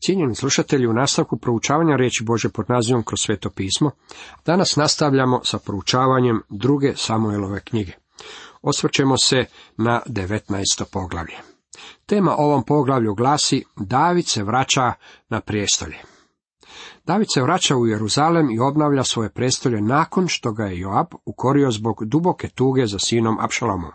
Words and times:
Cijenjeni 0.00 0.34
slušatelji, 0.34 0.86
u 0.86 0.92
nastavku 0.92 1.36
proučavanja 1.36 1.96
riječi 1.96 2.24
Bože 2.24 2.48
pod 2.48 2.70
nazivom 2.70 3.02
kroz 3.02 3.20
sveto 3.20 3.50
pismo, 3.50 3.90
danas 4.46 4.76
nastavljamo 4.76 5.40
sa 5.44 5.58
proučavanjem 5.58 6.42
druge 6.48 6.92
Samuelove 6.96 7.60
knjige. 7.60 7.92
Osvrćemo 8.62 9.18
se 9.18 9.44
na 9.76 10.00
19. 10.06 10.84
poglavlje. 10.92 11.36
Tema 12.06 12.34
ovom 12.38 12.64
poglavlju 12.64 13.14
glasi 13.14 13.64
David 13.76 14.28
se 14.28 14.42
vraća 14.42 14.92
na 15.28 15.40
prijestolje. 15.40 15.96
David 17.06 17.26
se 17.34 17.42
vraća 17.42 17.76
u 17.76 17.86
Jeruzalem 17.86 18.50
i 18.50 18.60
obnavlja 18.60 19.04
svoje 19.04 19.30
prestolje 19.30 19.80
nakon 19.80 20.28
što 20.28 20.52
ga 20.52 20.64
je 20.64 20.78
Joab 20.78 21.06
ukorio 21.24 21.70
zbog 21.70 22.04
duboke 22.04 22.48
tuge 22.48 22.86
za 22.86 22.98
sinom 22.98 23.40
Apšalomom. 23.40 23.90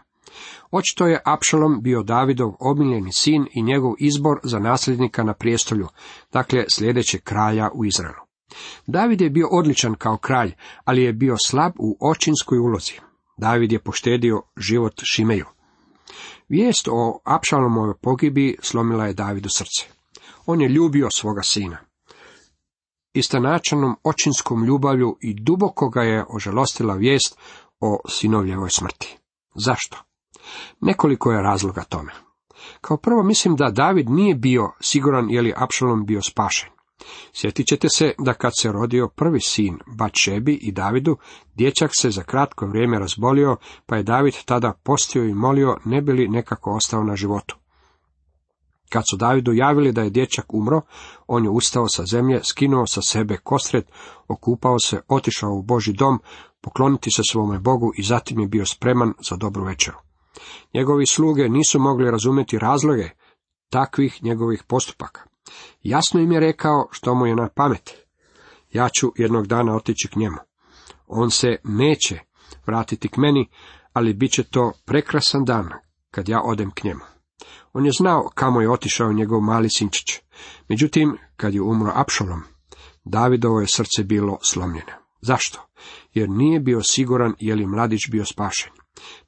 Očito 0.72 1.08
je 1.08 1.22
Apšalom 1.26 1.82
bio 1.82 2.04
Davidov 2.04 2.54
omiljeni 2.60 3.14
sin 3.14 3.48
i 3.54 3.62
njegov 3.62 3.94
izbor 4.00 4.40
za 4.44 4.60
nasljednika 4.60 5.24
na 5.24 5.34
prijestolju, 5.34 5.88
dakle 6.32 6.66
sljedećeg 6.70 7.24
kralja 7.24 7.70
u 7.74 7.86
Izraelu. 7.86 8.24
David 8.88 9.22
je 9.22 9.30
bio 9.30 9.48
odličan 9.52 9.96
kao 9.96 10.18
kralj, 10.18 10.54
ali 10.84 11.04
je 11.04 11.14
bio 11.14 11.36
slab 11.46 11.72
u 11.80 11.98
očinskoj 12.00 12.58
ulozi. 12.58 12.94
David 13.38 13.72
je 13.72 13.80
poštedio 13.80 14.42
život 14.58 14.94
Šimeju. 15.04 15.46
Vijest 16.50 16.88
o 16.92 17.20
Apšalomovoj 17.24 17.94
pogibi 18.02 18.58
slomila 18.62 19.06
je 19.06 19.14
Davidu 19.14 19.50
srce. 19.50 19.88
On 20.46 20.62
je 20.62 20.70
ljubio 20.70 21.10
svoga 21.10 21.42
sina. 21.44 21.78
Istanačanom 23.14 23.96
očinskom 24.04 24.66
ljubavlju 24.66 25.18
i 25.22 25.34
duboko 25.34 25.90
ga 25.90 26.02
je 26.02 26.26
ožalostila 26.30 26.96
vijest 26.96 27.38
o 27.80 28.00
sinovljevoj 28.10 28.70
smrti. 28.70 29.18
Zašto? 29.56 29.98
Nekoliko 30.82 31.32
je 31.32 31.42
razloga 31.42 31.84
tome. 31.84 32.12
Kao 32.82 32.98
prvo 32.98 33.24
mislim 33.24 33.56
da 33.56 33.72
David 33.72 34.10
nije 34.10 34.36
bio 34.36 34.72
siguran 34.82 35.30
je 35.30 35.42
li 35.42 35.54
Apšalom 35.58 36.06
bio 36.06 36.22
spašen. 36.22 36.70
Sjetit 37.34 37.68
ćete 37.68 37.90
se 37.90 38.14
da 38.20 38.34
kad 38.34 38.52
se 38.62 38.72
rodio 38.72 39.08
prvi 39.08 39.40
sin 39.42 39.80
Bačebi 39.98 40.54
i 40.62 40.72
Davidu, 40.72 41.18
dječak 41.56 41.92
se 41.94 42.10
za 42.10 42.24
kratko 42.24 42.68
vrijeme 42.68 43.00
razbolio, 43.00 43.58
pa 43.86 43.96
je 43.96 44.04
David 44.04 44.34
tada 44.46 44.74
postio 44.84 45.24
i 45.24 45.34
molio 45.34 45.78
ne 45.86 46.02
bi 46.02 46.12
li 46.12 46.28
nekako 46.28 46.76
ostao 46.76 47.04
na 47.04 47.16
životu. 47.16 47.58
Kad 48.90 49.04
su 49.12 49.18
Davidu 49.18 49.54
javili 49.54 49.92
da 49.92 50.02
je 50.02 50.10
dječak 50.10 50.54
umro, 50.54 50.82
on 51.28 51.44
je 51.44 51.50
ustao 51.50 51.88
sa 51.88 52.06
zemlje, 52.06 52.44
skinuo 52.44 52.88
sa 52.88 53.02
sebe 53.02 53.38
kostred, 53.38 53.84
okupao 54.28 54.80
se, 54.80 55.02
otišao 55.08 55.54
u 55.54 55.62
Boži 55.62 55.94
dom, 55.94 56.20
pokloniti 56.62 57.10
se 57.12 57.22
svome 57.32 57.60
Bogu 57.60 57.92
i 57.98 58.04
zatim 58.04 58.40
je 58.40 58.48
bio 58.48 58.66
spreman 58.66 59.14
za 59.30 59.36
dobru 59.36 59.64
večeru. 59.64 59.98
Njegovi 60.74 61.06
sluge 61.06 61.50
nisu 61.50 61.80
mogli 61.80 62.12
razumjeti 62.12 62.60
razloge 62.60 63.10
takvih 63.70 64.24
njegovih 64.24 64.64
postupaka. 64.68 65.22
Jasno 65.82 66.20
im 66.20 66.32
je 66.32 66.40
rekao 66.40 66.88
što 66.92 67.16
mu 67.16 67.26
je 67.26 67.36
na 67.36 67.50
pamet. 67.56 68.08
Ja 68.72 68.90
ću 68.90 69.12
jednog 69.16 69.48
dana 69.48 69.76
otići 69.76 70.08
k 70.08 70.16
njemu. 70.16 70.38
On 71.08 71.32
se 71.32 71.56
neće 71.64 72.20
vratiti 72.66 73.08
k 73.08 73.18
meni, 73.18 73.50
ali 73.94 74.14
bit 74.14 74.32
će 74.32 74.44
to 74.44 74.72
prekrasan 74.86 75.46
dan 75.46 75.70
kad 76.12 76.30
ja 76.30 76.42
odem 76.44 76.72
k 76.72 76.84
njemu. 76.84 77.02
On 77.74 77.86
je 77.86 77.92
znao 77.92 78.30
kamo 78.36 78.62
je 78.62 78.72
otišao 78.72 79.14
njegov 79.14 79.42
mali 79.42 79.70
sinčić. 79.70 80.20
Međutim, 80.70 81.18
kad 81.36 81.54
je 81.54 81.62
umro 81.62 81.92
Apšolom, 81.96 82.44
Davidovo 83.06 83.60
je 83.60 83.68
srce 83.68 84.04
bilo 84.04 84.38
slomljeno. 84.42 84.92
Zašto? 85.22 85.68
Jer 86.14 86.30
nije 86.30 86.60
bio 86.60 86.84
siguran 86.84 87.34
je 87.40 87.56
li 87.56 87.66
mladić 87.66 88.10
bio 88.12 88.26
spašen. 88.26 88.72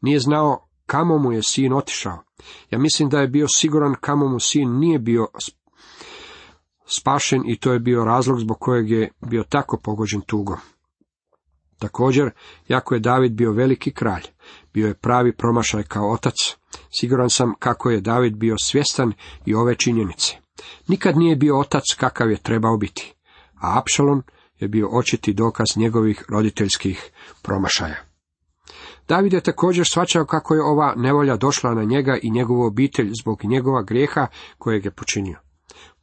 Nije 0.02 0.20
znao 0.20 0.65
kamo 0.86 1.18
mu 1.18 1.32
je 1.32 1.44
sin 1.44 1.74
otišao. 1.74 2.24
Ja 2.72 2.80
mislim 2.80 3.10
da 3.10 3.20
je 3.20 3.28
bio 3.28 3.48
siguran 3.48 3.96
kamo 4.02 4.28
mu 4.28 4.40
sin 4.40 4.80
nije 4.80 5.00
bio 5.00 5.28
spašen 6.86 7.42
i 7.46 7.60
to 7.60 7.74
je 7.74 7.80
bio 7.80 8.04
razlog 8.04 8.40
zbog 8.40 8.58
kojeg 8.60 8.90
je 8.90 9.12
bio 9.22 9.44
tako 9.44 9.80
pogođen 9.84 10.22
tugom. 10.22 10.58
Također, 11.80 12.32
jako 12.68 12.94
je 12.94 13.00
David 13.00 13.32
bio 13.32 13.52
veliki 13.52 13.92
kralj, 13.92 14.24
bio 14.74 14.88
je 14.88 14.94
pravi 14.94 15.36
promašaj 15.36 15.84
kao 15.84 16.12
otac. 16.12 16.34
Siguran 17.00 17.30
sam 17.30 17.54
kako 17.60 17.90
je 17.90 18.02
David 18.02 18.36
bio 18.36 18.56
svjestan 18.58 19.14
i 19.46 19.56
ove 19.56 19.76
činjenice. 19.76 20.38
Nikad 20.88 21.18
nije 21.18 21.36
bio 21.36 21.60
otac 21.60 21.84
kakav 21.98 22.32
je 22.32 22.38
trebao 22.38 22.78
biti, 22.78 23.14
a 23.62 23.80
Apšalon 23.80 24.22
je 24.60 24.68
bio 24.68 24.88
očiti 24.92 25.34
dokaz 25.34 25.68
njegovih 25.76 26.26
roditeljskih 26.30 27.12
promašaja. 27.42 28.05
David 29.08 29.34
je 29.34 29.42
također 29.42 29.88
svačao 29.88 30.26
kako 30.26 30.56
je 30.56 30.64
ova 30.64 30.94
nevolja 30.96 31.38
došla 31.38 31.74
na 31.74 31.84
njega 31.84 32.18
i 32.22 32.32
njegovu 32.32 32.62
obitelj 32.62 33.12
zbog 33.22 33.44
njegova 33.44 33.84
grijeha 33.84 34.28
kojeg 34.58 34.86
je 34.86 34.92
počinio. 34.92 35.40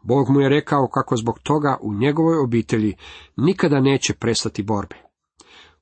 Bog 0.03 0.31
mu 0.31 0.41
je 0.41 0.49
rekao 0.49 0.89
kako 0.89 1.17
zbog 1.17 1.39
toga 1.39 1.79
u 1.81 1.95
njegovoj 1.95 2.39
obitelji 2.39 2.97
nikada 3.37 3.81
neće 3.81 4.15
prestati 4.15 4.63
borbe. 4.63 4.97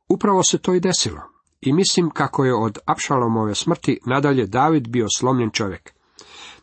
Upravo 0.08 0.42
se 0.42 0.58
to 0.58 0.74
i 0.74 0.80
desilo. 0.80 1.20
I 1.60 1.72
mislim 1.72 2.10
kako 2.10 2.44
je 2.44 2.54
od 2.54 2.78
Apšalomove 2.86 3.54
smrti 3.54 4.00
nadalje 4.06 4.46
David 4.46 4.88
bio 4.88 5.06
slomljen 5.16 5.50
čovjek. 5.50 5.92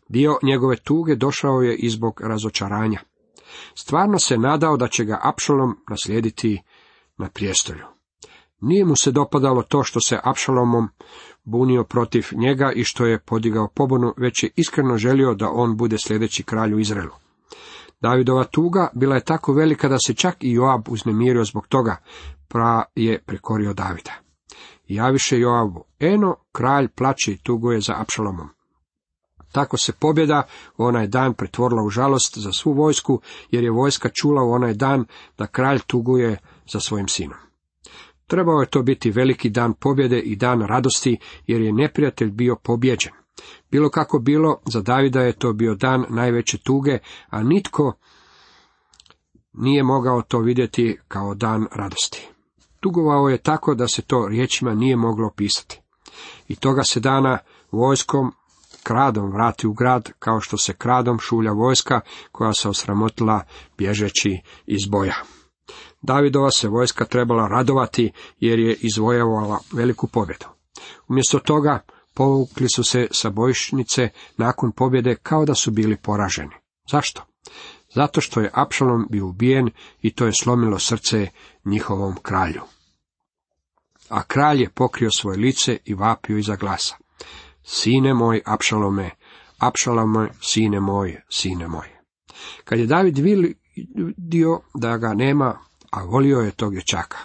Dio 0.10 0.38
njegove 0.44 0.76
tuge 0.76 1.16
došao 1.16 1.62
je 1.62 1.76
i 1.76 1.90
zbog 1.90 2.22
razočaranja. 2.22 3.00
Stvarno 3.76 4.20
se 4.20 4.38
nadao 4.38 4.78
da 4.78 4.88
će 4.88 5.06
ga 5.06 5.20
Apšalom 5.24 5.78
naslijediti 5.90 6.64
na 7.18 7.30
prijestolju. 7.30 7.97
Nije 8.62 8.86
mu 8.86 8.96
se 8.96 9.12
dopadalo 9.12 9.64
to 9.64 9.84
što 9.84 10.00
se 10.00 10.20
Apšalomom 10.24 10.90
bunio 11.44 11.84
protiv 11.84 12.28
njega 12.32 12.72
i 12.72 12.84
što 12.84 13.06
je 13.06 13.20
podigao 13.20 13.68
pobunu, 13.68 14.14
već 14.18 14.44
je 14.44 14.52
iskreno 14.56 14.98
želio 14.98 15.34
da 15.34 15.50
on 15.50 15.78
bude 15.78 15.98
sljedeći 16.00 16.44
kralj 16.44 16.74
u 16.74 16.80
Izraelu. 16.80 17.14
Davidova 18.02 18.44
tuga 18.44 18.90
bila 18.94 19.16
je 19.16 19.24
tako 19.24 19.54
velika 19.54 19.88
da 19.88 19.98
se 20.08 20.14
čak 20.14 20.36
i 20.40 20.52
Joab 20.52 20.90
uznemirio 20.90 21.46
zbog 21.46 21.68
toga, 21.68 21.98
pra 22.48 22.84
je 22.96 23.22
prekorio 23.26 23.74
Davida. 23.74 24.12
Javiše 24.88 25.40
Joabu, 25.40 25.84
eno, 26.00 26.36
kralj 26.52 26.88
plaće 26.88 27.32
i 27.32 27.38
tuguje 27.38 27.82
za 27.82 27.94
Apšalomom. 27.98 28.50
Tako 29.52 29.78
se 29.78 29.94
pobjeda 29.94 30.44
u 30.78 30.84
onaj 30.84 31.08
dan 31.08 31.34
pretvorila 31.34 31.84
u 31.84 31.90
žalost 31.90 32.38
za 32.38 32.52
svu 32.52 32.74
vojsku, 32.74 33.22
jer 33.52 33.64
je 33.64 33.72
vojska 33.72 34.10
čula 34.10 34.44
u 34.44 34.52
onaj 34.52 34.74
dan 34.74 35.06
da 35.38 35.48
kralj 35.48 35.80
tuguje 35.88 36.38
za 36.72 36.80
svojim 36.80 37.08
sinom. 37.08 37.47
Trebao 38.28 38.62
je 38.62 38.70
to 38.70 38.82
biti 38.84 39.12
veliki 39.12 39.50
dan 39.50 39.74
pobjede 39.74 40.20
i 40.20 40.36
dan 40.36 40.62
radosti, 40.62 41.18
jer 41.48 41.62
je 41.62 41.74
neprijatelj 41.74 42.32
bio 42.32 42.56
pobjeđen. 42.64 43.12
Bilo 43.72 43.90
kako 43.90 44.20
bilo, 44.20 44.60
za 44.66 44.82
Davida 44.82 45.22
je 45.22 45.34
to 45.34 45.54
bio 45.54 45.76
dan 45.76 46.06
najveće 46.10 46.58
tuge, 46.58 47.00
a 47.30 47.44
nitko 47.44 47.94
nije 49.54 49.84
mogao 49.84 50.22
to 50.22 50.40
vidjeti 50.40 50.98
kao 51.08 51.36
dan 51.36 51.68
radosti. 51.76 52.28
Tugovao 52.80 53.30
je 53.30 53.38
tako 53.38 53.76
da 53.76 53.88
se 53.88 54.02
to 54.02 54.28
riječima 54.30 54.74
nije 54.74 54.96
moglo 54.96 55.28
opisati. 55.28 55.82
I 56.48 56.56
toga 56.56 56.84
se 56.84 57.00
dana 57.00 57.38
vojskom 57.72 58.32
kradom 58.84 59.32
vrati 59.32 59.68
u 59.68 59.74
grad, 59.74 60.12
kao 60.20 60.40
što 60.40 60.58
se 60.58 60.74
kradom 60.74 61.20
šulja 61.20 61.52
vojska 61.52 62.02
koja 62.32 62.54
se 62.54 62.70
osramotila 62.70 63.44
bježeći 63.78 64.42
iz 64.66 64.88
boja. 64.88 65.16
Davidova 66.02 66.52
se 66.52 66.68
vojska 66.68 67.06
trebala 67.06 67.48
radovati 67.48 68.12
jer 68.40 68.60
je 68.60 68.76
izvojevala 68.82 69.60
veliku 69.74 70.08
pobjedu. 70.08 70.46
Umjesto 71.08 71.40
toga 71.40 71.80
povukli 72.14 72.68
su 72.76 72.84
se 72.84 73.08
sa 73.12 73.30
bojišnice 73.30 74.10
nakon 74.38 74.72
pobjede 74.72 75.16
kao 75.16 75.46
da 75.46 75.56
su 75.56 75.72
bili 75.72 75.98
poraženi. 75.98 76.56
Zašto? 76.92 77.22
Zato 77.96 78.22
što 78.22 78.42
je 78.42 78.52
Apšalom 78.54 79.08
bio 79.10 79.28
ubijen 79.28 79.70
i 80.02 80.14
to 80.14 80.26
je 80.26 80.32
slomilo 80.40 80.80
srce 80.80 81.28
njihovom 81.66 82.16
kralju. 82.22 82.62
A 84.10 84.24
kralj 84.24 84.62
je 84.62 84.70
pokrio 84.70 85.12
svoje 85.12 85.38
lice 85.38 85.78
i 85.86 85.94
vapio 85.94 86.38
iza 86.38 86.56
glasa. 86.56 86.96
Sine 87.64 88.14
moj, 88.14 88.42
Apšalome, 88.46 89.10
Apšalome, 89.58 90.30
sine 90.42 90.80
moj, 90.80 91.22
sine 91.30 91.68
moj. 91.68 91.88
Kad 92.64 92.80
je 92.80 92.86
David 92.86 93.18
vidio 93.18 94.62
da 94.74 94.98
ga 94.98 95.14
nema, 95.14 95.60
a 95.92 96.04
volio 96.04 96.40
je 96.40 96.52
tog 96.52 96.74
dječaka. 96.74 97.18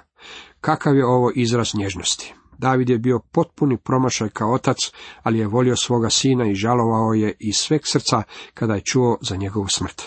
Kakav 0.60 0.96
je 0.96 1.06
ovo 1.06 1.32
izraz 1.34 1.74
nježnosti? 1.74 2.34
David 2.58 2.90
je 2.90 2.98
bio 2.98 3.20
potpuni 3.32 3.76
promašaj 3.76 4.28
kao 4.28 4.52
otac, 4.52 4.76
ali 5.22 5.38
je 5.38 5.46
volio 5.46 5.76
svoga 5.76 6.10
sina 6.10 6.50
i 6.50 6.54
žalovao 6.54 7.12
je 7.14 7.34
iz 7.38 7.56
sveg 7.56 7.80
srca 7.84 8.22
kada 8.54 8.74
je 8.74 8.80
čuo 8.80 9.18
za 9.20 9.36
njegovu 9.36 9.68
smrt. 9.68 10.02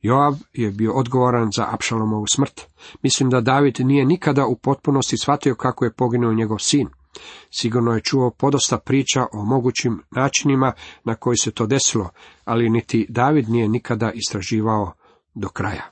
Joab 0.00 0.34
je 0.52 0.70
bio 0.70 0.92
odgovoran 0.92 1.48
za 1.56 1.66
Apšalomovu 1.70 2.26
smrt. 2.26 2.60
Mislim 3.02 3.30
da 3.30 3.40
David 3.40 3.80
nije 3.80 4.04
nikada 4.04 4.46
u 4.46 4.56
potpunosti 4.56 5.16
shvatio 5.18 5.54
kako 5.54 5.84
je 5.84 5.92
poginuo 5.92 6.32
njegov 6.32 6.58
sin. 6.58 6.88
Sigurno 7.50 7.94
je 7.94 8.00
čuo 8.00 8.30
podosta 8.30 8.78
priča 8.78 9.26
o 9.32 9.44
mogućim 9.44 10.02
načinima 10.10 10.72
na 11.04 11.14
koji 11.14 11.36
se 11.36 11.50
to 11.50 11.66
desilo, 11.66 12.10
ali 12.44 12.70
niti 12.70 13.06
David 13.08 13.48
nije 13.48 13.68
nikada 13.68 14.10
istraživao 14.14 14.92
do 15.34 15.48
kraja. 15.48 15.91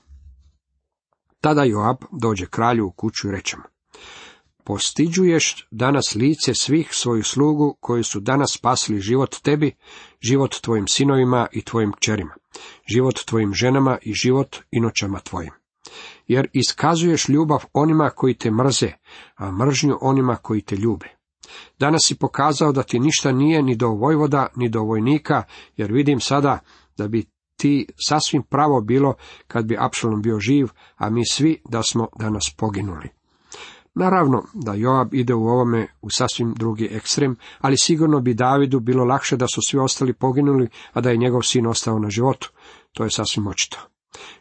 Tada 1.41 1.63
Joab 1.63 1.97
dođe 2.11 2.45
kralju 2.45 2.85
u 2.87 2.91
kuću 2.91 3.27
i 3.27 3.31
reče 3.31 3.57
mu, 3.57 3.63
postiđuješ 4.63 5.67
danas 5.71 6.15
lice 6.15 6.53
svih 6.53 6.89
svojih 6.91 7.25
slugu 7.25 7.77
koji 7.79 8.03
su 8.03 8.19
danas 8.19 8.53
spasili 8.53 8.99
život 8.99 9.35
tebi, 9.43 9.75
život 10.21 10.61
tvojim 10.61 10.87
sinovima 10.87 11.47
i 11.51 11.61
tvojim 11.61 11.91
kćerima, 11.91 12.35
život 12.87 13.25
tvojim 13.25 13.53
ženama 13.53 13.97
i 14.01 14.13
život 14.13 14.57
inoćama 14.71 15.19
tvojim. 15.19 15.51
Jer 16.27 16.47
iskazuješ 16.53 17.29
ljubav 17.29 17.63
onima 17.73 18.09
koji 18.09 18.33
te 18.33 18.51
mrze, 18.51 18.91
a 19.35 19.51
mržnju 19.51 19.97
onima 20.01 20.35
koji 20.35 20.61
te 20.61 20.75
ljube. 20.75 21.07
Danas 21.79 22.01
si 22.07 22.15
pokazao 22.15 22.71
da 22.71 22.83
ti 22.83 22.99
ništa 22.99 23.31
nije 23.31 23.63
ni 23.63 23.75
do 23.75 23.87
vojvoda, 23.87 24.47
ni 24.55 24.69
do 24.69 24.81
vojnika, 24.81 25.43
jer 25.77 25.91
vidim 25.91 26.19
sada 26.19 26.59
da 26.97 27.07
bi 27.07 27.25
ti 27.61 27.87
sasvim 28.07 28.43
pravo 28.43 28.81
bilo 28.81 29.13
kad 29.47 29.65
bi 29.65 29.77
Apšalom 29.79 30.21
bio 30.21 30.39
živ, 30.39 30.67
a 30.97 31.09
mi 31.09 31.21
svi 31.31 31.61
da 31.69 31.83
smo 31.83 32.07
danas 32.19 32.53
poginuli. 32.57 33.09
Naravno 33.93 34.43
da 34.53 34.73
Joab 34.73 35.13
ide 35.13 35.33
u 35.33 35.47
ovome 35.47 35.87
u 36.01 36.09
sasvim 36.09 36.53
drugi 36.53 36.89
ekstrem, 36.91 37.35
ali 37.59 37.77
sigurno 37.77 38.19
bi 38.19 38.33
Davidu 38.33 38.79
bilo 38.79 39.03
lakše 39.03 39.37
da 39.37 39.47
su 39.47 39.61
svi 39.67 39.79
ostali 39.79 40.13
poginuli, 40.13 40.69
a 40.93 41.01
da 41.01 41.09
je 41.09 41.17
njegov 41.17 41.41
sin 41.41 41.67
ostao 41.67 41.99
na 41.99 42.09
životu. 42.09 42.51
To 42.91 43.03
je 43.03 43.09
sasvim 43.09 43.47
očito. 43.47 43.77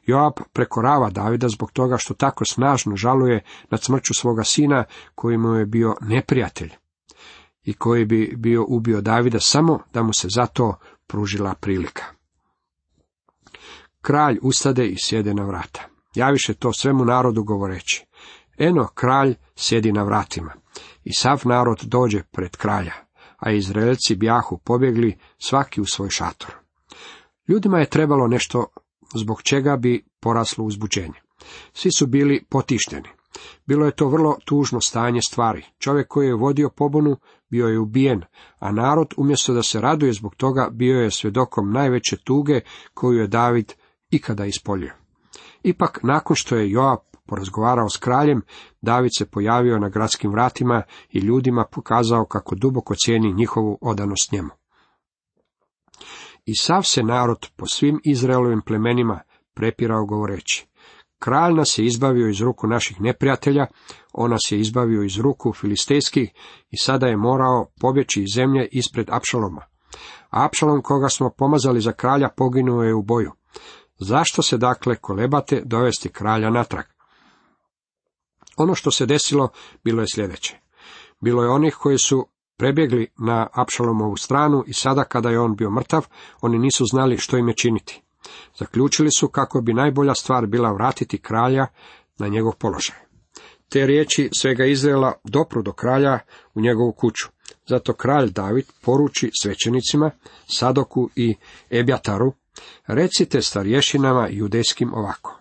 Joab 0.06 0.32
prekorava 0.52 1.10
Davida 1.10 1.48
zbog 1.48 1.72
toga 1.72 1.96
što 1.98 2.14
tako 2.14 2.44
snažno 2.44 2.96
žaluje 2.96 3.44
nad 3.70 3.82
smrću 3.82 4.14
svoga 4.14 4.44
sina 4.44 4.84
koji 5.14 5.38
mu 5.38 5.54
je 5.54 5.66
bio 5.66 5.96
neprijatelj 6.00 6.70
i 7.64 7.74
koji 7.74 8.04
bi 8.04 8.34
bio 8.36 8.64
ubio 8.68 9.00
Davida 9.00 9.40
samo 9.40 9.78
da 9.92 10.02
mu 10.02 10.12
se 10.12 10.28
zato 10.30 10.74
pružila 11.06 11.54
prilika. 11.54 12.19
Kralj 14.02 14.38
ustade 14.42 14.86
i 14.86 14.96
sjede 14.98 15.34
na 15.34 15.44
vrata. 15.44 15.88
Javiše 16.14 16.54
to 16.54 16.72
svemu 16.72 17.04
narodu 17.04 17.44
govoreći. 17.44 18.06
Eno, 18.58 18.88
kralj 18.94 19.34
sjedi 19.56 19.92
na 19.92 20.02
vratima. 20.02 20.52
I 21.04 21.12
sav 21.12 21.42
narod 21.44 21.80
dođe 21.82 22.22
pred 22.22 22.56
kralja, 22.56 22.92
a 23.36 23.52
Izraelci 23.52 24.16
bjahu 24.16 24.58
pobjegli 24.64 25.18
svaki 25.38 25.80
u 25.80 25.86
svoj 25.86 26.10
šator. 26.10 26.54
Ljudima 27.48 27.78
je 27.78 27.90
trebalo 27.90 28.26
nešto 28.26 28.66
zbog 29.14 29.42
čega 29.42 29.76
bi 29.76 30.04
poraslo 30.20 30.64
uzbuđenje. 30.64 31.20
Svi 31.72 31.90
su 31.92 32.06
bili 32.06 32.44
potišteni. 32.50 33.08
Bilo 33.66 33.86
je 33.86 33.96
to 33.96 34.08
vrlo 34.08 34.36
tužno 34.44 34.80
stanje 34.80 35.20
stvari. 35.22 35.64
Čovjek 35.78 36.08
koji 36.08 36.26
je 36.26 36.34
vodio 36.34 36.70
pobunu 36.70 37.16
bio 37.50 37.66
je 37.66 37.78
ubijen, 37.78 38.22
a 38.58 38.72
narod 38.72 39.14
umjesto 39.16 39.52
da 39.52 39.62
se 39.62 39.80
raduje 39.80 40.12
zbog 40.12 40.34
toga 40.34 40.68
bio 40.72 41.00
je 41.00 41.10
svjedokom 41.10 41.72
najveće 41.72 42.16
tuge 42.16 42.60
koju 42.94 43.18
je 43.18 43.26
David 43.26 43.72
ikada 44.10 44.44
ispolio. 44.44 44.92
Ipak, 45.62 46.00
nakon 46.02 46.36
što 46.36 46.56
je 46.56 46.70
Joab 46.70 46.98
porazgovarao 47.26 47.88
s 47.88 47.96
kraljem, 47.96 48.42
David 48.80 49.10
se 49.18 49.30
pojavio 49.30 49.78
na 49.78 49.88
gradskim 49.88 50.30
vratima 50.30 50.82
i 51.10 51.18
ljudima 51.18 51.64
pokazao 51.72 52.24
kako 52.24 52.54
duboko 52.54 52.94
cijeni 52.94 53.32
njihovu 53.32 53.78
odanost 53.80 54.32
njemu. 54.32 54.50
I 56.44 56.56
sav 56.56 56.82
se 56.82 57.02
narod 57.02 57.50
po 57.56 57.66
svim 57.66 58.00
Izraelovim 58.04 58.62
plemenima 58.66 59.20
prepirao 59.54 60.06
govoreći, 60.06 60.66
kralj 61.18 61.54
nas 61.54 61.78
je 61.78 61.86
izbavio 61.86 62.28
iz 62.28 62.40
ruku 62.40 62.66
naših 62.66 63.00
neprijatelja, 63.00 63.66
on 64.12 64.30
nas 64.30 64.40
je 64.50 64.60
izbavio 64.60 65.02
iz 65.02 65.18
ruku 65.18 65.52
filistejskih 65.52 66.30
i 66.70 66.76
sada 66.76 67.06
je 67.06 67.16
morao 67.16 67.66
pobjeći 67.80 68.22
iz 68.22 68.28
zemlje 68.34 68.68
ispred 68.72 69.10
Apšaloma. 69.10 69.62
Apšalom 70.30 70.82
koga 70.82 71.08
smo 71.08 71.30
pomazali 71.30 71.80
za 71.80 71.92
kralja 71.92 72.28
poginuo 72.36 72.82
je 72.82 72.94
u 72.94 73.02
boju. 73.02 73.32
Zašto 74.00 74.42
se 74.42 74.56
dakle 74.56 74.96
kolebate 74.96 75.62
dovesti 75.64 76.08
kralja 76.08 76.50
natrag? 76.50 76.84
Ono 78.56 78.74
što 78.74 78.90
se 78.90 79.06
desilo 79.06 79.48
bilo 79.84 80.02
je 80.02 80.06
sljedeće. 80.14 80.58
Bilo 81.20 81.42
je 81.42 81.50
onih 81.50 81.74
koji 81.74 81.98
su 81.98 82.26
prebjegli 82.56 83.08
na 83.18 83.46
Apšalomovu 83.52 84.16
stranu 84.16 84.64
i 84.66 84.72
sada 84.72 85.04
kada 85.04 85.30
je 85.30 85.40
on 85.40 85.56
bio 85.56 85.70
mrtav, 85.70 86.06
oni 86.40 86.58
nisu 86.58 86.84
znali 86.84 87.18
što 87.18 87.36
im 87.36 87.48
je 87.48 87.54
činiti. 87.54 88.02
Zaključili 88.58 89.10
su 89.10 89.28
kako 89.28 89.60
bi 89.60 89.74
najbolja 89.74 90.14
stvar 90.14 90.46
bila 90.46 90.72
vratiti 90.72 91.18
kralja 91.18 91.66
na 92.18 92.28
njegov 92.28 92.52
položaj. 92.52 92.96
Te 93.68 93.86
riječi 93.86 94.30
svega 94.32 94.64
Izraela 94.64 95.12
dopru 95.24 95.62
do 95.62 95.72
kralja 95.72 96.18
u 96.54 96.60
njegovu 96.60 96.92
kuću. 96.92 97.28
Zato 97.70 97.94
kralj 97.94 98.30
David 98.30 98.64
poruči 98.80 99.30
svećenicima, 99.42 100.10
Sadoku 100.46 101.10
i 101.16 101.34
Ebjataru, 101.70 102.32
recite 102.86 103.42
starješinama 103.42 104.28
judejskim 104.30 104.94
ovako. 104.94 105.40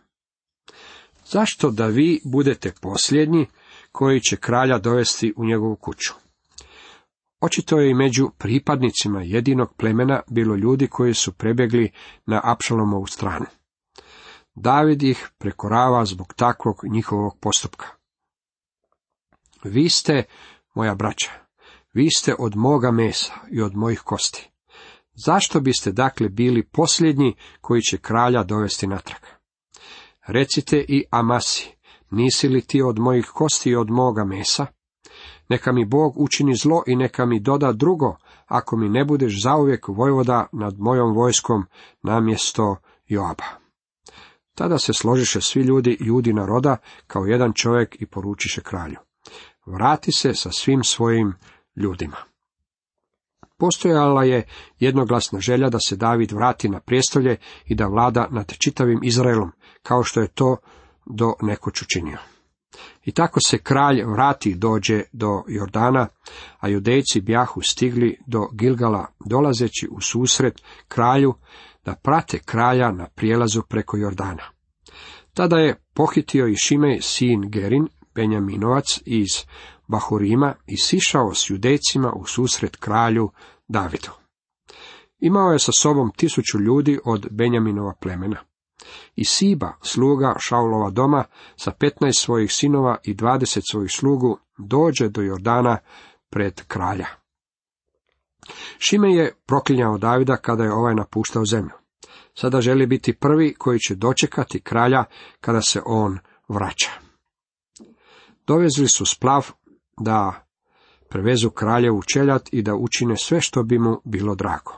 Zašto 1.25 1.71
da 1.71 1.87
vi 1.87 2.21
budete 2.25 2.73
posljednji 2.81 3.47
koji 3.91 4.21
će 4.21 4.37
kralja 4.37 4.77
dovesti 4.77 5.33
u 5.37 5.45
njegovu 5.45 5.75
kuću? 5.75 6.13
Očito 7.41 7.79
je 7.79 7.89
i 7.89 7.93
među 7.93 8.29
pripadnicima 8.37 9.21
jedinog 9.21 9.73
plemena 9.73 10.21
bilo 10.27 10.55
ljudi 10.55 10.87
koji 10.87 11.13
su 11.13 11.31
prebjegli 11.31 11.91
na 12.25 12.41
Apšalomovu 12.43 13.07
stranu. 13.07 13.45
David 14.55 15.03
ih 15.03 15.29
prekorava 15.37 16.05
zbog 16.05 16.33
takvog 16.33 16.81
njihovog 16.83 17.37
postupka. 17.39 17.87
Vi 19.63 19.89
ste, 19.89 20.23
moja 20.73 20.95
braća, 20.95 21.48
vi 21.93 22.09
ste 22.09 22.35
od 22.39 22.55
moga 22.55 22.91
mesa 22.91 23.33
i 23.51 23.61
od 23.61 23.75
mojih 23.75 23.99
kosti. 23.99 24.49
Zašto 25.25 25.59
biste 25.59 25.91
dakle 25.91 26.29
bili 26.29 26.63
posljednji 26.63 27.35
koji 27.61 27.81
će 27.81 27.97
kralja 27.97 28.43
dovesti 28.43 28.87
natrag? 28.87 29.21
Recite 30.27 30.85
i 30.87 31.03
Amasi, 31.11 31.69
nisi 32.11 32.47
li 32.47 32.61
ti 32.61 32.81
od 32.81 32.99
mojih 32.99 33.25
kosti 33.33 33.69
i 33.69 33.75
od 33.75 33.89
moga 33.89 34.25
mesa? 34.25 34.65
Neka 35.49 35.71
mi 35.71 35.85
Bog 35.85 36.13
učini 36.17 36.55
zlo 36.55 36.83
i 36.87 36.95
neka 36.95 37.25
mi 37.25 37.39
doda 37.39 37.71
drugo, 37.71 38.15
ako 38.45 38.77
mi 38.77 38.89
ne 38.89 39.05
budeš 39.05 39.43
zauvijek 39.43 39.87
vojvoda 39.87 40.47
nad 40.51 40.79
mojom 40.79 41.13
vojskom 41.13 41.65
namjesto 42.01 42.75
Joaba. 43.07 43.45
Tada 44.55 44.77
se 44.77 44.93
složiše 44.93 45.41
svi 45.41 45.61
ljudi 45.61 45.97
ljudi 45.99 46.33
naroda 46.33 46.77
kao 47.07 47.25
jedan 47.25 47.53
čovjek 47.53 48.01
i 48.01 48.05
poručiše 48.05 48.61
kralju. 48.61 48.97
Vrati 49.65 50.11
se 50.11 50.33
sa 50.33 50.51
svim 50.51 50.83
svojim 50.83 51.33
ljudima. 51.79 52.17
Postojala 53.57 54.23
je 54.23 54.47
jednoglasna 54.79 55.39
želja 55.39 55.69
da 55.69 55.79
se 55.79 55.95
David 55.95 56.31
vrati 56.31 56.69
na 56.69 56.79
prijestolje 56.79 57.37
i 57.65 57.75
da 57.75 57.87
vlada 57.87 58.27
nad 58.31 58.53
čitavim 58.57 58.99
Izraelom, 59.03 59.51
kao 59.83 60.03
što 60.03 60.21
je 60.21 60.27
to 60.27 60.57
do 61.05 61.33
nekoć 61.41 61.81
učinio. 61.81 62.17
I 63.05 63.11
tako 63.11 63.39
se 63.39 63.57
kralj 63.57 64.03
vrati 64.03 64.55
dođe 64.55 65.03
do 65.11 65.43
Jordana, 65.47 66.07
a 66.59 66.67
judejci 66.67 67.21
bjahu 67.21 67.61
stigli 67.61 68.17
do 68.27 68.47
Gilgala, 68.53 69.05
dolazeći 69.25 69.87
u 69.91 70.01
susret 70.01 70.61
kralju, 70.87 71.33
da 71.85 71.95
prate 71.95 72.39
kralja 72.39 72.91
na 72.91 73.07
prijelazu 73.15 73.61
preko 73.69 73.97
Jordana. 73.97 74.43
Tada 75.33 75.57
je 75.57 75.75
pohitio 75.93 76.47
i 76.47 76.55
Šimej 76.55 76.99
sin 77.01 77.49
Gerin, 77.51 77.87
Benjaminovac 78.15 78.99
iz 79.05 79.45
Bahurima 79.89 80.53
i 80.67 80.77
sišao 80.77 81.33
s 81.33 81.49
judejcima 81.49 82.11
u 82.11 82.25
susret 82.25 82.75
kralju 82.75 83.29
Davidu. 83.67 84.11
Imao 85.19 85.51
je 85.51 85.59
sa 85.59 85.71
sobom 85.71 86.11
tisuću 86.17 86.59
ljudi 86.59 86.99
od 87.05 87.27
Benjaminova 87.31 87.93
plemena. 88.01 88.37
I 89.15 89.25
Siba, 89.25 89.73
sluga 89.81 90.35
Šaulova 90.39 90.89
doma, 90.89 91.23
sa 91.55 91.71
petnaest 91.71 92.23
svojih 92.23 92.53
sinova 92.53 92.97
i 93.03 93.13
dvadeset 93.13 93.63
svojih 93.71 93.91
slugu, 93.91 94.39
dođe 94.57 95.09
do 95.09 95.21
Jordana 95.21 95.77
pred 96.29 96.61
kralja. 96.67 97.07
Šime 98.77 99.15
je 99.15 99.33
proklinjao 99.45 99.97
Davida 99.97 100.37
kada 100.37 100.63
je 100.63 100.73
ovaj 100.73 100.95
napuštao 100.95 101.45
zemlju. 101.45 101.73
Sada 102.33 102.61
želi 102.61 102.85
biti 102.85 103.13
prvi 103.13 103.53
koji 103.53 103.79
će 103.79 103.95
dočekati 103.95 104.61
kralja 104.61 105.03
kada 105.41 105.61
se 105.61 105.81
on 105.85 106.19
vraća. 106.47 106.91
Dovezli 108.47 108.87
su 108.87 109.05
splav 109.05 109.51
da 109.99 110.49
prevezu 111.09 111.49
kraljevu 111.49 112.01
čeljat 112.03 112.49
i 112.51 112.61
da 112.61 112.75
učine 112.75 113.17
sve 113.17 113.41
što 113.41 113.63
bi 113.63 113.79
mu 113.79 114.01
bilo 114.05 114.35
drago. 114.35 114.73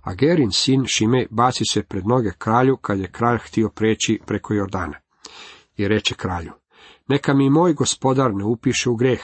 A 0.00 0.14
Gerin 0.14 0.50
sin 0.52 0.84
Šime 0.86 1.26
baci 1.30 1.64
se 1.70 1.82
pred 1.82 2.06
noge 2.06 2.30
kralju 2.38 2.76
kad 2.76 2.98
je 2.98 3.12
kralj 3.12 3.38
htio 3.38 3.68
preći 3.68 4.20
preko 4.26 4.54
Jordana. 4.54 4.98
I 5.76 5.88
reče 5.88 6.14
kralju, 6.14 6.52
neka 7.08 7.34
mi 7.34 7.50
moj 7.50 7.74
gospodar 7.74 8.34
ne 8.34 8.44
upiše 8.44 8.90
u 8.90 8.96
greh, 8.96 9.20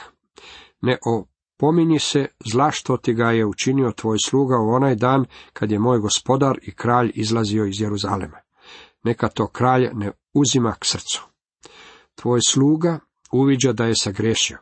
ne 0.81 0.97
opominji 1.05 1.99
se 1.99 2.27
zla 2.51 2.71
što 2.71 2.97
ti 2.97 3.13
ga 3.13 3.31
je 3.31 3.45
učinio 3.45 3.91
tvoj 3.91 4.17
sluga 4.25 4.55
u 4.57 4.69
onaj 4.69 4.95
dan 4.95 5.25
kad 5.53 5.71
je 5.71 5.79
moj 5.79 5.99
gospodar 5.99 6.59
i 6.61 6.75
kralj 6.75 7.11
izlazio 7.15 7.65
iz 7.65 7.81
Jeruzalema. 7.81 8.37
Neka 9.03 9.27
to 9.27 9.47
kralj 9.47 9.89
ne 9.93 10.11
uzima 10.33 10.75
k 10.79 10.85
srcu. 10.85 11.27
Tvoj 12.15 12.39
sluga 12.47 12.99
uviđa 13.31 13.73
da 13.73 13.85
je 13.85 13.93
sagrešio. 13.95 14.57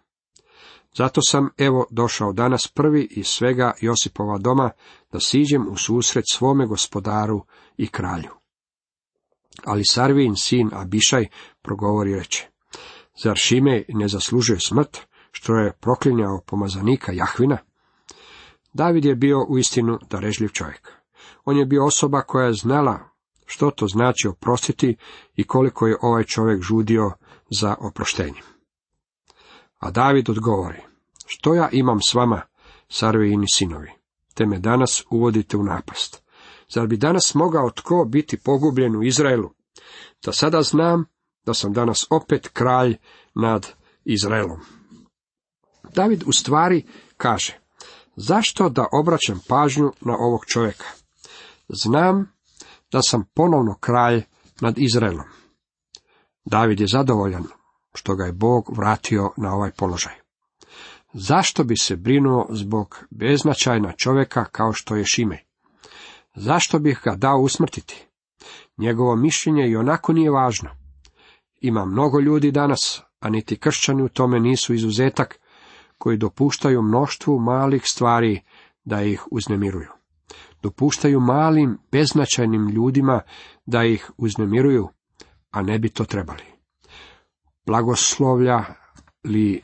Zato 0.98 1.22
sam 1.22 1.50
evo 1.58 1.86
došao 1.92 2.34
danas 2.34 2.68
prvi 2.68 3.08
iz 3.12 3.28
svega 3.28 3.74
Josipova 3.82 4.38
doma 4.38 4.72
da 5.12 5.20
siđem 5.20 5.68
u 5.68 5.78
susret 5.78 6.26
svome 6.32 6.66
gospodaru 6.66 7.46
i 7.78 7.88
kralju. 7.88 8.30
Ali 9.66 9.86
Sarvin 9.86 10.36
sin 10.36 10.70
Abišaj 10.74 11.28
progovori 11.62 12.16
reče, 12.16 12.48
zar 13.24 13.36
Šime 13.38 13.84
ne 13.90 14.08
zaslužuje 14.08 14.60
smrt, 14.60 14.98
što 15.32 15.56
je 15.56 15.74
proklinjao 15.82 16.42
pomazanika 16.46 17.12
Jahvina? 17.12 17.58
David 18.74 19.06
je 19.06 19.16
bio 19.16 19.46
uistinu 19.50 20.00
darežljiv 20.10 20.50
čovjek. 20.50 20.92
On 21.46 21.58
je 21.58 21.66
bio 21.66 21.86
osoba 21.86 22.22
koja 22.22 22.46
je 22.46 22.54
znala 22.54 23.00
što 23.46 23.72
to 23.72 23.88
znači 23.88 24.28
oprostiti 24.28 24.98
i 25.36 25.44
koliko 25.44 25.88
je 25.88 25.98
ovaj 26.02 26.24
čovjek 26.24 26.62
žudio 26.62 27.12
za 27.50 27.76
oproštenje. 27.80 28.55
A 29.80 29.92
David 29.92 30.30
odgovori, 30.30 30.82
što 31.26 31.54
ja 31.54 31.70
imam 31.72 32.02
s 32.02 32.14
vama, 32.14 32.42
sarvejini 32.90 33.46
sinovi, 33.54 33.92
te 34.34 34.46
me 34.46 34.60
danas 34.60 35.04
uvodite 35.10 35.58
u 35.58 35.64
napast. 35.64 36.24
Zar 36.70 36.88
bi 36.88 36.98
danas 36.98 37.34
mogao 37.34 37.70
tko 37.70 38.06
biti 38.06 38.38
pogubljen 38.38 38.96
u 38.96 39.04
Izraelu? 39.04 39.50
Da 40.26 40.32
sada 40.32 40.62
znam 40.62 41.06
da 41.46 41.54
sam 41.54 41.74
danas 41.74 42.08
opet 42.10 42.48
kralj 42.48 42.98
nad 43.36 43.68
Izraelom. 44.06 44.60
David 45.94 46.24
u 46.28 46.34
stvari 46.34 46.86
kaže, 47.18 47.60
zašto 48.16 48.70
da 48.70 48.88
obraćam 48.92 49.42
pažnju 49.48 49.92
na 50.02 50.18
ovog 50.18 50.46
čovjeka? 50.46 50.86
Znam 51.70 52.32
da 52.92 53.02
sam 53.02 53.24
ponovno 53.34 53.78
kralj 53.80 54.24
nad 54.62 54.78
Izraelom. 54.78 55.26
David 56.46 56.80
je 56.80 56.88
zadovoljan 56.88 57.44
što 57.96 58.16
ga 58.16 58.26
je 58.26 58.32
Bog 58.32 58.78
vratio 58.78 59.32
na 59.38 59.54
ovaj 59.54 59.72
položaj. 59.72 60.14
Zašto 61.14 61.64
bi 61.64 61.78
se 61.78 61.96
brinuo 61.96 62.48
zbog 62.50 63.06
beznačajna 63.10 63.92
čovjeka 63.92 64.46
kao 64.46 64.74
što 64.74 64.96
je 64.96 65.06
Šimej? 65.06 65.46
Zašto 66.36 66.80
bih 66.80 67.02
ga 67.04 67.16
dao 67.16 67.38
usmrtiti? 67.38 68.08
Njegovo 68.78 69.16
mišljenje 69.16 69.68
i 69.68 69.76
onako 69.76 70.14
nije 70.14 70.32
važno. 70.32 70.70
Ima 71.62 71.86
mnogo 71.86 72.20
ljudi 72.20 72.52
danas, 72.52 73.02
a 73.20 73.30
niti 73.30 73.58
kršćani 73.58 74.04
u 74.04 74.10
tome 74.10 74.40
nisu 74.40 74.74
izuzetak, 74.74 75.40
koji 75.98 76.18
dopuštaju 76.18 76.82
mnoštvu 76.82 77.40
malih 77.40 77.82
stvari 77.86 78.42
da 78.84 79.02
ih 79.02 79.24
uznemiruju. 79.32 79.90
Dopuštaju 80.62 81.20
malim, 81.20 81.78
beznačajnim 81.92 82.70
ljudima 82.70 83.22
da 83.66 83.84
ih 83.84 84.12
uznemiruju, 84.18 84.90
a 85.52 85.62
ne 85.62 85.80
bi 85.80 85.90
to 85.90 86.06
trebali. 86.06 86.55
Blagoslovlja 87.66 88.64
li 89.24 89.62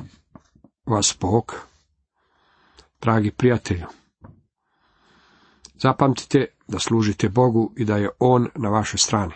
vas 0.86 1.17
Bog? 1.22 1.55
Dragi 3.01 3.31
prijatelju, 3.31 3.86
zapamtite 5.75 6.46
da 6.67 6.79
služite 6.79 7.29
Bogu 7.29 7.74
i 7.77 7.86
da 7.86 7.98
je 7.98 8.10
On 8.20 8.48
na 8.55 8.70
vašoj 8.70 8.98
strani. 8.98 9.34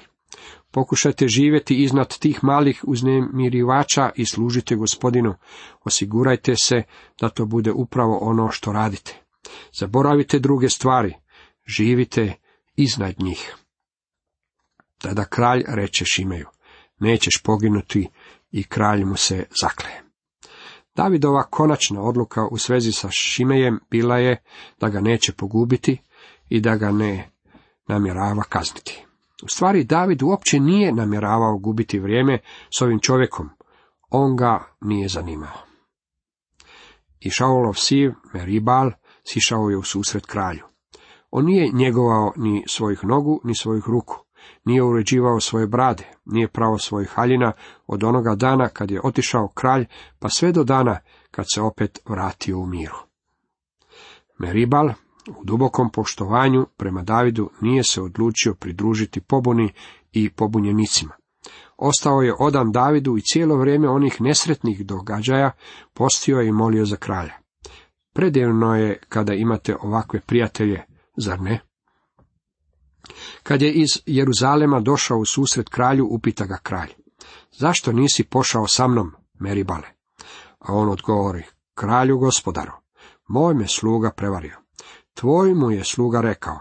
Pokušajte 0.72 1.28
živjeti 1.28 1.84
iznad 1.84 2.18
tih 2.18 2.44
malih 2.44 2.84
uznemirivača 2.88 4.10
i 4.16 4.26
služite 4.26 4.76
gospodinu. 4.76 5.36
Osigurajte 5.84 6.56
se 6.56 6.84
da 7.22 7.30
to 7.30 7.46
bude 7.46 7.72
upravo 7.72 8.18
ono 8.22 8.52
što 8.52 8.72
radite. 8.72 9.14
Zaboravite 9.80 10.40
druge 10.40 10.70
stvari. 10.70 11.14
Živite 11.68 12.34
iznad 12.76 13.16
njih. 13.20 13.56
Tada 14.98 15.26
kralj 15.26 15.64
reče 15.68 16.06
Šimeju, 16.06 16.48
nećeš 17.00 17.42
poginuti 17.44 18.08
i 18.56 18.64
kralj 18.64 19.04
mu 19.06 19.16
se 19.16 19.46
zakle. 19.62 19.90
Davidova 20.96 21.44
konačna 21.44 22.02
odluka 22.02 22.48
u 22.52 22.58
svezi 22.58 22.92
sa 22.92 23.10
Šimejem 23.12 23.80
bila 23.92 24.18
je 24.18 24.44
da 24.80 24.90
ga 24.90 25.02
neće 25.02 25.34
pogubiti 25.34 26.02
i 26.50 26.62
da 26.62 26.76
ga 26.76 26.92
ne 26.92 27.32
namjerava 27.88 28.44
kazniti. 28.44 29.06
U 29.44 29.48
stvari, 29.48 29.84
David 29.84 30.24
uopće 30.24 30.60
nije 30.60 30.92
namjeravao 30.92 31.58
gubiti 31.58 32.00
vrijeme 32.00 32.40
s 32.78 32.82
ovim 32.82 33.00
čovjekom. 33.00 33.50
On 34.10 34.36
ga 34.36 34.76
nije 34.82 35.08
zanimao. 35.08 35.58
I 37.20 37.30
Šaulov 37.30 37.74
siv, 37.74 38.12
Meribal, 38.34 38.92
sišao 39.24 39.70
je 39.70 39.78
u 39.78 39.84
susret 39.84 40.26
kralju. 40.26 40.64
On 41.32 41.46
nije 41.46 41.72
njegovao 41.74 42.34
ni 42.36 42.64
svojih 42.68 43.00
nogu, 43.04 43.42
ni 43.44 43.56
svojih 43.56 43.84
ruku. 43.88 44.25
Nije 44.66 44.84
uređivao 44.84 45.40
svoje 45.40 45.68
brade, 45.68 46.04
nije 46.26 46.48
pravo 46.48 46.78
svojih 46.78 47.10
haljina 47.10 47.52
od 47.88 48.04
onoga 48.04 48.36
dana 48.36 48.70
kad 48.70 48.92
je 48.92 49.02
otišao 49.04 49.48
kralj, 49.48 49.86
pa 50.20 50.30
sve 50.30 50.52
do 50.52 50.64
dana 50.64 51.00
kad 51.32 51.46
se 51.54 51.62
opet 51.62 52.00
vratio 52.06 52.60
u 52.60 52.66
miru. 52.66 52.98
Meribal 54.40 54.90
u 55.28 55.44
dubokom 55.44 55.92
poštovanju 55.92 56.66
prema 56.78 57.02
Davidu 57.02 57.50
nije 57.62 57.84
se 57.84 58.02
odlučio 58.02 58.54
pridružiti 58.54 59.22
pobuni 59.22 59.74
i 60.12 60.30
pobunjenicima. 60.30 61.14
Ostao 61.78 62.22
je 62.22 62.36
odan 62.40 62.72
Davidu 62.72 63.18
i 63.18 63.22
cijelo 63.22 63.56
vrijeme 63.58 63.90
onih 63.90 64.22
nesretnih 64.22 64.86
događaja 64.86 65.52
postio 65.94 66.40
je 66.40 66.48
i 66.48 66.52
molio 66.52 66.86
za 66.86 66.96
kralja. 66.96 67.34
Predivno 68.14 68.76
je 68.76 69.00
kada 69.10 69.34
imate 69.34 69.76
ovakve 69.82 70.20
prijatelje, 70.20 70.84
zar 71.18 71.42
ne? 71.42 71.60
Kad 73.44 73.62
je 73.62 73.74
iz 73.74 73.90
Jeruzalema 74.06 74.80
došao 74.80 75.18
u 75.18 75.26
susret 75.26 75.70
kralju, 75.70 76.08
upita 76.10 76.46
ga 76.46 76.58
kralj. 76.64 76.94
Zašto 77.52 77.92
nisi 77.92 78.24
pošao 78.24 78.68
sa 78.68 78.88
mnom, 78.88 79.12
Meribale? 79.40 79.88
A 80.60 80.74
on 80.74 80.90
odgovori, 80.90 81.44
kralju 81.74 82.18
gospodaru, 82.18 82.72
moj 83.28 83.54
me 83.54 83.68
sluga 83.68 84.12
prevario. 84.12 84.58
Tvoj 85.14 85.54
mu 85.54 85.72
je 85.72 85.84
sluga 85.84 86.22
rekao, 86.22 86.60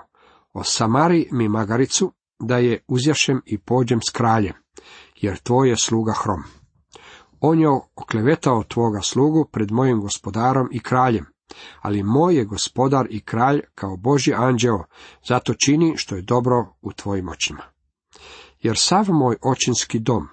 o 0.52 0.64
Samari 0.64 1.28
mi 1.32 1.48
magaricu, 1.48 2.12
da 2.38 2.58
je 2.58 2.84
uzjašem 2.88 3.42
i 3.46 3.58
pođem 3.58 4.00
s 4.08 4.10
kraljem, 4.10 4.54
jer 5.20 5.38
tvoj 5.38 5.68
je 5.68 5.76
sluga 5.76 6.12
hrom. 6.12 6.42
On 7.40 7.60
je 7.60 7.68
oklevetao 7.96 8.62
tvoga 8.62 9.00
slugu 9.00 9.48
pred 9.52 9.70
mojim 9.70 10.00
gospodarom 10.00 10.68
i 10.72 10.80
kraljem, 10.80 11.26
ali 11.80 12.02
moj 12.02 12.36
je 12.36 12.44
gospodar 12.44 13.06
i 13.10 13.20
kralj 13.20 13.60
kao 13.74 13.96
Boži 13.96 14.32
anđeo, 14.36 14.84
zato 15.28 15.54
čini 15.66 15.96
što 15.96 16.16
je 16.16 16.22
dobro 16.22 16.74
u 16.82 16.92
tvojim 16.92 17.28
očima. 17.28 17.62
Jer 18.60 18.76
sav 18.78 19.06
moj 19.08 19.36
očinski 19.42 19.98
dom 19.98 20.28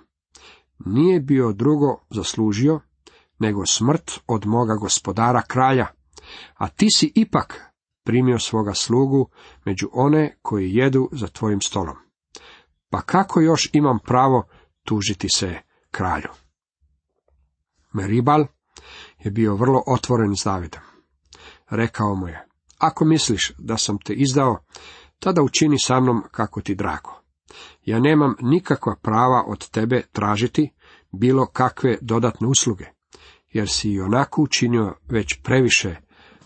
nije 0.86 1.20
bio 1.20 1.52
drugo 1.52 1.98
zaslužio, 2.10 2.80
nego 3.40 3.66
smrt 3.66 4.12
od 4.28 4.46
moga 4.46 4.76
gospodara 4.76 5.42
kralja, 5.42 5.88
a 6.54 6.68
ti 6.68 6.88
si 6.96 7.12
ipak 7.16 7.60
primio 8.04 8.40
svoga 8.40 8.74
slugu 8.74 9.30
među 9.66 9.90
one 9.94 10.38
koji 10.42 10.76
jedu 10.76 11.10
za 11.12 11.28
tvojim 11.28 11.62
stolom. 11.62 11.96
Pa 12.90 13.02
kako 13.02 13.42
još 13.42 13.70
imam 13.74 14.00
pravo 14.06 14.44
tužiti 14.86 15.28
se 15.30 15.60
kralju? 15.92 16.30
Meribal 17.94 18.46
je 19.20 19.32
bio 19.32 19.56
vrlo 19.56 19.84
otvoren 19.88 20.36
s 20.36 20.44
Davidom. 20.44 20.91
Rekao 21.72 22.16
mu 22.16 22.28
je, 22.28 22.48
ako 22.78 23.06
misliš 23.06 23.52
da 23.58 23.78
sam 23.78 23.98
te 23.98 24.14
izdao, 24.14 24.64
tada 25.20 25.42
učini 25.42 25.80
sa 25.80 26.00
mnom 26.00 26.24
kako 26.32 26.62
ti 26.62 26.76
drago. 26.76 27.22
Ja 27.86 28.00
nemam 28.00 28.36
nikakva 28.42 28.96
prava 29.02 29.44
od 29.48 29.70
tebe 29.70 30.02
tražiti 30.12 30.72
bilo 31.12 31.46
kakve 31.46 31.98
dodatne 32.02 32.48
usluge, 32.48 32.86
jer 33.50 33.70
si 33.70 33.92
i 33.92 34.02
onako 34.02 34.42
učinio 34.42 34.96
već 35.10 35.40
previše 35.44 35.96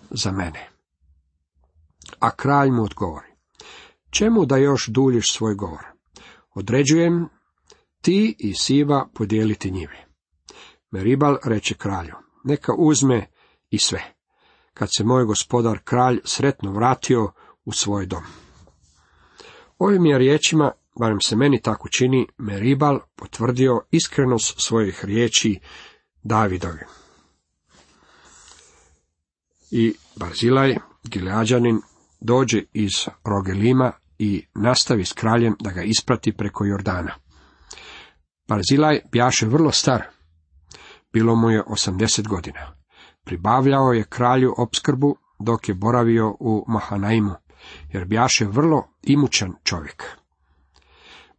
za 0.09 0.31
mene. 0.31 0.69
A 2.19 2.31
kralj 2.31 2.71
mu 2.71 2.83
odgovori, 2.83 3.27
čemu 4.09 4.45
da 4.45 4.57
još 4.57 4.87
duljiš 4.87 5.33
svoj 5.33 5.55
govor? 5.55 5.85
Određujem 6.53 7.29
ti 8.01 8.35
i 8.39 8.53
Siva 8.53 9.07
podijeliti 9.13 9.71
njive. 9.71 10.05
Meribal 10.91 11.37
reče 11.43 11.73
kralju, 11.73 12.13
neka 12.43 12.73
uzme 12.77 13.27
i 13.69 13.79
sve, 13.79 14.15
kad 14.75 14.89
se 14.97 15.03
moj 15.03 15.25
gospodar 15.25 15.79
kralj 15.83 16.19
sretno 16.23 16.71
vratio 16.71 17.31
u 17.65 17.71
svoj 17.71 18.05
dom. 18.05 18.23
Ovim 19.79 20.05
je 20.05 20.17
riječima, 20.17 20.71
barem 20.99 21.21
se 21.21 21.35
meni 21.35 21.61
tako 21.61 21.89
čini, 21.97 22.27
Meribal 22.37 22.99
potvrdio 23.15 23.81
iskrenost 23.91 24.55
svojih 24.57 25.05
riječi 25.05 25.59
Davidovi. 26.23 26.79
I 29.71 29.93
Barzilaj, 30.15 30.75
Gileađanin, 31.03 31.81
dođe 32.19 32.63
iz 32.73 32.91
Rogelima 33.23 33.91
i 34.19 34.45
nastavi 34.53 35.05
s 35.05 35.13
kraljem 35.13 35.55
da 35.59 35.71
ga 35.71 35.83
isprati 35.83 36.37
preko 36.37 36.65
Jordana. 36.65 37.15
Barzilaj 38.47 38.99
bjaše 39.11 39.45
vrlo 39.45 39.71
star, 39.71 40.03
bilo 41.13 41.35
mu 41.35 41.49
je 41.49 41.63
osamdeset 41.67 42.27
godina. 42.27 42.74
Pribavljao 43.25 43.93
je 43.93 44.03
kralju 44.03 44.53
opskrbu 44.57 45.15
dok 45.39 45.69
je 45.69 45.75
boravio 45.75 46.35
u 46.39 46.65
Mahanaimu, 46.67 47.33
jer 47.91 48.05
bjaše 48.05 48.45
vrlo 48.45 48.87
imućan 49.03 49.53
čovjek. 49.63 50.03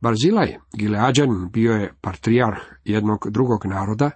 Barzilaj, 0.00 0.57
Gileađan, 0.73 1.49
bio 1.49 1.73
je 1.73 1.95
patrijarh 2.00 2.59
jednog 2.85 3.26
drugog 3.31 3.66
naroda, 3.66 4.11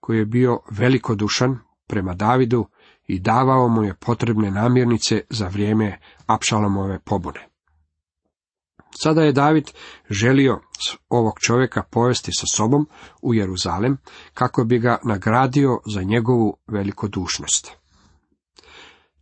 koji 0.00 0.18
je 0.18 0.26
bio 0.26 0.60
velikodušan 0.70 1.58
prema 1.86 2.14
Davidu 2.14 2.66
i 3.06 3.18
davao 3.18 3.68
mu 3.68 3.84
je 3.84 3.94
potrebne 3.94 4.50
namirnice 4.50 5.22
za 5.30 5.48
vrijeme 5.48 5.98
Apšalomove 6.26 6.98
pobune. 6.98 7.48
Sada 9.02 9.22
je 9.22 9.32
David 9.32 9.70
želio 10.10 10.60
ovog 11.08 11.40
čovjeka 11.40 11.82
povesti 11.82 12.30
sa 12.32 12.46
sobom 12.56 12.88
u 13.22 13.34
Jeruzalem 13.34 13.96
kako 14.34 14.64
bi 14.64 14.78
ga 14.78 14.98
nagradio 15.04 15.80
za 15.86 16.02
njegovu 16.02 16.56
velikodušnost. 16.66 17.70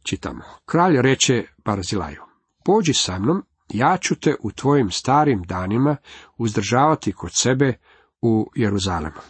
Čitamo. 0.03 0.43
Kralj 0.65 1.03
reče 1.03 1.45
Barzilaju, 1.65 2.23
pođi 2.65 2.95
sa 2.95 3.19
mnom, 3.19 3.43
ja 3.69 3.97
ću 4.01 4.15
te 4.15 4.35
u 4.41 4.51
tvojim 4.51 4.91
starim 4.91 5.43
danima 5.43 5.97
uzdržavati 6.39 7.13
kod 7.13 7.31
sebe 7.35 7.79
u 8.23 8.51
Jeruzalemu. 8.55 9.21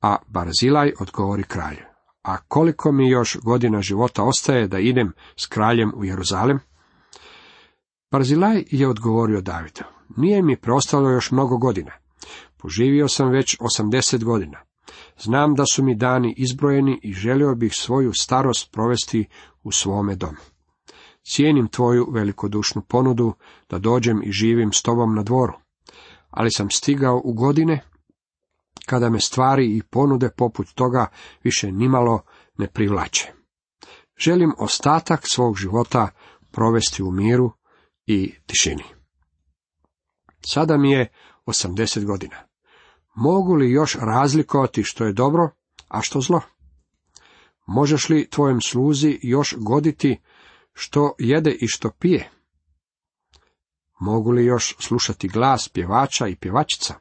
A 0.00 0.16
Barzilaj 0.26 0.92
odgovori 1.00 1.42
kralju, 1.42 1.84
a 2.22 2.36
koliko 2.36 2.92
mi 2.92 3.10
još 3.10 3.36
godina 3.42 3.82
života 3.82 4.22
ostaje 4.22 4.68
da 4.68 4.78
idem 4.78 5.12
s 5.36 5.46
kraljem 5.46 5.92
u 5.96 6.04
Jeruzalem? 6.04 6.60
Barzilaj 8.12 8.64
je 8.70 8.88
odgovorio 8.88 9.40
Davidu, 9.40 9.84
nije 10.16 10.42
mi 10.42 10.56
preostalo 10.56 11.10
još 11.10 11.30
mnogo 11.30 11.56
godina. 11.56 11.92
Poživio 12.56 13.08
sam 13.08 13.30
već 13.30 13.56
osamdeset 13.60 14.24
godina. 14.24 14.58
Znam 15.18 15.54
da 15.54 15.64
su 15.72 15.84
mi 15.84 15.94
dani 15.94 16.34
izbrojeni 16.36 17.00
i 17.02 17.12
želio 17.12 17.54
bih 17.54 17.72
svoju 17.74 18.12
starost 18.12 18.72
provesti 18.72 19.28
u 19.62 19.72
svome 19.72 20.16
domu. 20.16 20.36
Cijenim 21.22 21.68
tvoju 21.68 22.06
velikodušnu 22.10 22.82
ponudu 22.82 23.32
da 23.70 23.78
dođem 23.78 24.22
i 24.24 24.32
živim 24.32 24.72
s 24.72 24.82
tobom 24.82 25.14
na 25.14 25.22
dvoru, 25.22 25.52
ali 26.30 26.50
sam 26.50 26.70
stigao 26.70 27.20
u 27.24 27.32
godine 27.32 27.84
kada 28.86 29.10
me 29.10 29.20
stvari 29.20 29.76
i 29.76 29.82
ponude 29.82 30.30
poput 30.36 30.68
toga 30.74 31.06
više 31.44 31.72
nimalo 31.72 32.20
ne 32.58 32.66
privlače. 32.66 33.32
Želim 34.18 34.52
ostatak 34.58 35.20
svog 35.24 35.56
života 35.56 36.08
provesti 36.50 37.02
u 37.02 37.10
miru 37.10 37.52
i 38.06 38.34
tišini. 38.46 38.84
Sada 40.40 40.76
mi 40.76 40.90
je 40.90 41.12
osamdeset 41.46 42.04
godina. 42.04 42.36
Mogu 43.14 43.54
li 43.54 43.70
još 43.70 43.96
razlikovati 44.00 44.82
što 44.82 45.04
je 45.04 45.12
dobro, 45.12 45.50
a 45.88 46.02
što 46.02 46.20
zlo? 46.20 46.40
Možeš 47.66 48.08
li 48.08 48.28
tvojem 48.30 48.60
sluzi 48.60 49.18
još 49.22 49.54
goditi 49.58 50.20
što 50.72 51.14
jede 51.18 51.50
i 51.50 51.68
što 51.68 51.90
pije? 51.90 52.30
Mogu 54.00 54.30
li 54.30 54.44
još 54.44 54.76
slušati 54.78 55.28
glas 55.28 55.68
pjevača 55.68 56.26
i 56.28 56.36
pjevačica? 56.36 56.94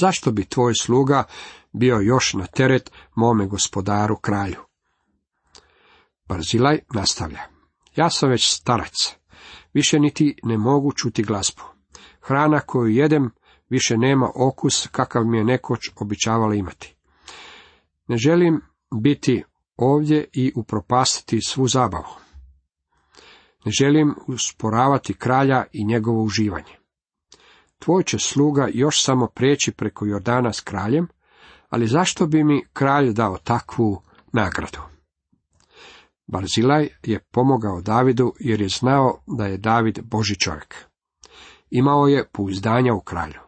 Zašto 0.00 0.32
bi 0.32 0.44
tvoj 0.44 0.74
sluga 0.74 1.24
bio 1.72 1.96
još 2.00 2.34
na 2.34 2.46
teret 2.46 2.90
mome 3.14 3.46
gospodaru 3.46 4.16
kralju? 4.16 4.60
Barzilaj 6.28 6.78
nastavlja. 6.94 7.40
Ja 7.96 8.10
sam 8.10 8.30
već 8.30 8.48
starac, 8.48 9.12
više 9.72 9.98
niti 9.98 10.36
ne 10.42 10.58
mogu 10.58 10.92
čuti 10.92 11.22
glazbu. 11.22 11.62
Hrana 12.20 12.60
koju 12.60 12.88
jedem 12.88 13.30
više 13.70 13.96
nema 13.96 14.30
okus 14.34 14.88
kakav 14.92 15.24
mi 15.24 15.38
je 15.38 15.44
nekoć 15.44 15.80
običavala 15.96 16.54
imati. 16.54 16.94
Ne 18.08 18.16
želim 18.16 18.60
biti 19.02 19.44
ovdje 19.76 20.28
i 20.32 20.52
upropastiti 20.56 21.40
svu 21.40 21.68
zabavu. 21.68 22.14
Ne 23.64 23.72
želim 23.80 24.14
usporavati 24.26 25.14
kralja 25.14 25.64
i 25.72 25.84
njegovo 25.84 26.22
uživanje. 26.22 26.72
Tvoj 27.78 28.02
će 28.02 28.18
sluga 28.18 28.68
još 28.72 29.04
samo 29.04 29.26
preći 29.26 29.72
preko 29.72 30.06
Jordana 30.06 30.52
s 30.52 30.60
kraljem, 30.60 31.08
ali 31.68 31.86
zašto 31.86 32.26
bi 32.26 32.44
mi 32.44 32.64
kralj 32.72 33.12
dao 33.12 33.38
takvu 33.38 34.02
nagradu? 34.32 34.93
Barzilaj 36.26 36.88
je 37.02 37.18
pomogao 37.18 37.80
Davidu 37.80 38.32
jer 38.40 38.60
je 38.60 38.68
znao 38.68 39.22
da 39.26 39.46
je 39.46 39.58
David 39.58 40.00
Boži 40.04 40.36
čovjek. 40.36 40.74
Imao 41.70 42.06
je 42.06 42.28
pouzdanja 42.32 42.94
u 42.94 43.00
kralju. 43.00 43.40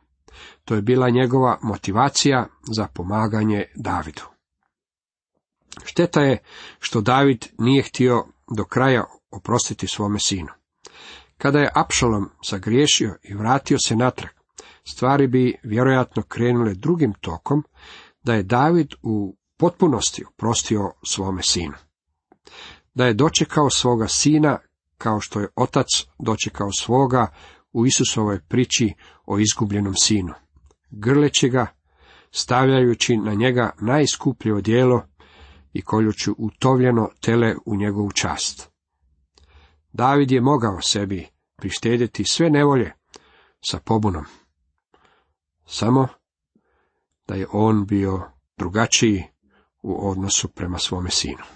To 0.64 0.74
je 0.74 0.82
bila 0.82 1.10
njegova 1.10 1.58
motivacija 1.62 2.46
za 2.76 2.88
pomaganje 2.94 3.64
Davidu. 3.76 4.22
Šteta 5.84 6.20
je 6.20 6.38
što 6.78 7.00
David 7.00 7.46
nije 7.58 7.82
htio 7.82 8.24
do 8.56 8.64
kraja 8.64 9.04
oprostiti 9.30 9.86
svome 9.86 10.18
sinu. 10.18 10.48
Kada 11.38 11.58
je 11.58 11.72
Apšalom 11.74 12.30
sagriješio 12.42 13.16
i 13.22 13.34
vratio 13.34 13.78
se 13.78 13.96
natrag, 13.96 14.30
stvari 14.84 15.26
bi 15.26 15.58
vjerojatno 15.62 16.22
krenule 16.22 16.74
drugim 16.74 17.12
tokom, 17.20 17.64
da 18.22 18.34
je 18.34 18.42
David 18.42 18.94
u 19.02 19.36
potpunosti 19.58 20.24
oprostio 20.24 20.92
svome 21.06 21.42
sinu. 21.42 21.74
Da 22.96 23.06
je 23.06 23.14
dočekao 23.14 23.70
svoga 23.70 24.08
sina 24.08 24.58
kao 24.98 25.20
što 25.20 25.40
je 25.40 25.48
otac 25.56 25.86
dočekao 26.18 26.72
svoga 26.72 27.26
u 27.72 27.86
Isusovoj 27.86 28.40
priči 28.48 28.94
o 29.26 29.38
izgubljenom 29.38 29.94
sinu. 29.94 30.32
Grleći 30.90 31.48
ga, 31.48 31.66
stavljajući 32.30 33.16
na 33.16 33.34
njega 33.34 33.70
najskuplje 33.80 34.54
odijelo 34.54 35.02
i 35.72 35.82
koljući 35.82 36.30
utovljeno 36.38 37.08
tele 37.20 37.54
u 37.66 37.76
njegovu 37.76 38.12
čast. 38.12 38.70
David 39.92 40.30
je 40.30 40.40
mogao 40.40 40.80
sebi 40.80 41.26
prištedjeti 41.56 42.24
sve 42.24 42.50
nevolje 42.50 42.92
sa 43.60 43.78
pobunom. 43.84 44.24
Samo 45.66 46.08
da 47.28 47.34
je 47.34 47.46
on 47.52 47.86
bio 47.86 48.22
drugačiji 48.56 49.24
u 49.82 50.10
odnosu 50.10 50.48
prema 50.48 50.78
svome 50.78 51.10
sinu. 51.10 51.55